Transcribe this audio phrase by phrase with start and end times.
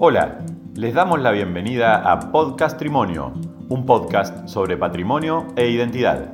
[0.00, 0.38] Hola,
[0.76, 3.32] les damos la bienvenida a Podcastrimonio,
[3.68, 6.32] un podcast sobre patrimonio e identidad.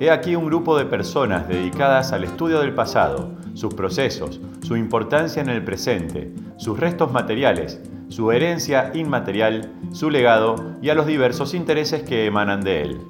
[0.00, 5.42] He aquí un grupo de personas dedicadas al estudio del pasado, sus procesos, su importancia
[5.42, 11.52] en el presente, sus restos materiales, su herencia inmaterial, su legado y a los diversos
[11.52, 13.00] intereses que emanan de él.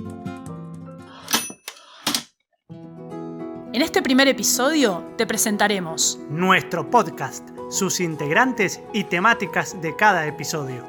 [3.73, 10.85] En este primer episodio te presentaremos nuestro podcast, sus integrantes y temáticas de cada episodio.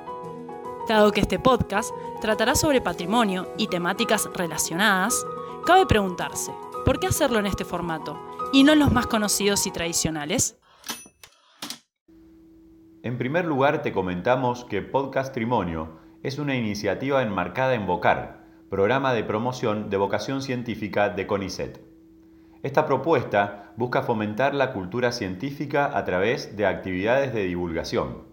[0.85, 5.25] Dado que este podcast tratará sobre patrimonio y temáticas relacionadas,
[5.65, 6.51] cabe preguntarse,
[6.83, 8.19] ¿por qué hacerlo en este formato
[8.51, 10.57] y no en los más conocidos y tradicionales?
[13.01, 19.23] En primer lugar, te comentamos que Podcastrimonio es una iniciativa enmarcada en VOCAR, programa de
[19.23, 21.92] promoción de vocación científica de CONICET.
[22.63, 28.23] Esta propuesta busca fomentar la cultura científica a través de actividades de divulgación.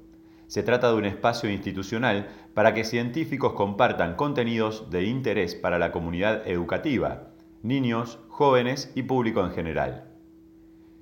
[0.47, 5.91] Se trata de un espacio institucional para que científicos compartan contenidos de interés para la
[5.91, 7.32] comunidad educativa,
[7.65, 10.13] niños, jóvenes y público en general.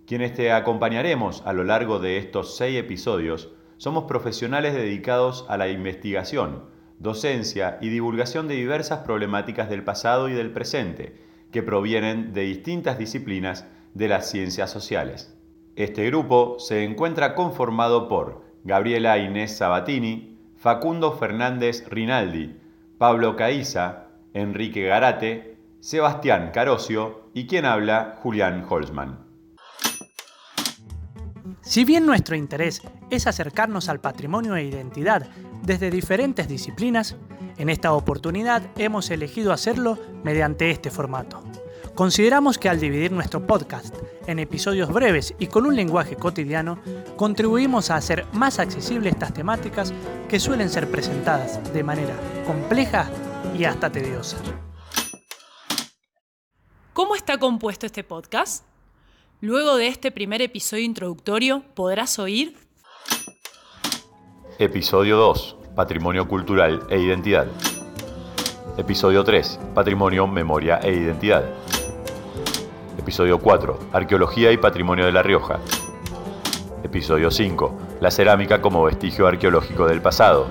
[0.06, 5.68] Quienes te acompañaremos a lo largo de estos seis episodios somos profesionales dedicados a la
[5.68, 6.64] investigación,
[6.98, 12.98] docencia y divulgación de diversas problemáticas del pasado y del presente, que provienen de distintas
[12.98, 15.34] disciplinas de las ciencias sociales.
[15.76, 22.56] Este grupo se encuentra conformado por Gabriela Inés Sabatini, Facundo Fernández Rinaldi,
[22.98, 29.27] Pablo Caiza, Enrique Garate, Sebastián Carosio y quien habla, Julián Holzman.
[31.68, 32.80] Si bien nuestro interés
[33.10, 35.28] es acercarnos al patrimonio e identidad
[35.62, 37.14] desde diferentes disciplinas,
[37.58, 41.42] en esta oportunidad hemos elegido hacerlo mediante este formato.
[41.94, 43.94] Consideramos que al dividir nuestro podcast
[44.26, 46.78] en episodios breves y con un lenguaje cotidiano,
[47.18, 49.92] contribuimos a hacer más accesibles estas temáticas
[50.26, 52.14] que suelen ser presentadas de manera
[52.46, 53.10] compleja
[53.58, 54.38] y hasta tediosa.
[56.94, 58.64] ¿Cómo está compuesto este podcast?
[59.40, 62.56] Luego de este primer episodio introductorio podrás oír...
[64.58, 67.46] Episodio 2 Patrimonio Cultural e Identidad.
[68.76, 69.60] Episodio 3.
[69.76, 71.44] Patrimonio, Memoria e Identidad.
[72.98, 73.78] Episodio 4.
[73.92, 75.60] Arqueología y Patrimonio de La Rioja.
[76.82, 77.78] Episodio 5.
[78.00, 80.48] La cerámica como vestigio arqueológico del pasado.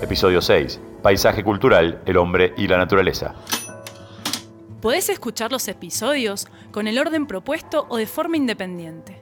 [0.00, 0.80] Episodio 6.
[1.02, 3.34] Paisaje cultural, el hombre y la naturaleza.
[4.86, 9.20] Podés escuchar los episodios con el orden propuesto o de forma independiente.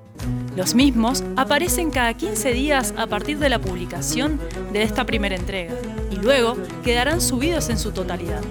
[0.54, 4.38] Los mismos aparecen cada 15 días a partir de la publicación
[4.74, 5.72] de esta primera entrega
[6.10, 8.42] y luego quedarán subidos en su totalidad.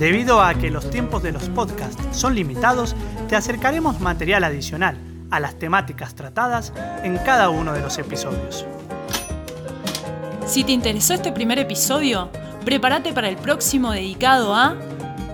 [0.00, 2.96] Debido a que los tiempos de los podcasts son limitados,
[3.28, 4.96] te acercaremos material adicional
[5.30, 6.72] a las temáticas tratadas
[7.04, 8.66] en cada uno de los episodios.
[10.44, 12.30] Si te interesó este primer episodio,
[12.64, 14.76] prepárate para el próximo dedicado a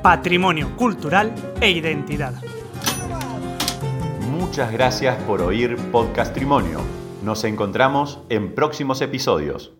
[0.03, 2.35] Patrimonio cultural e identidad.
[4.31, 6.81] Muchas gracias por oír Podcastrimonio.
[7.25, 9.73] Nos encontramos en próximos episodios.